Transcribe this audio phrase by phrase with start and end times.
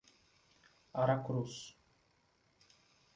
[1.01, 1.77] Aracruz